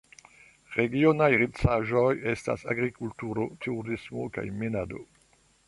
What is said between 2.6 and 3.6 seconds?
agrikulturo,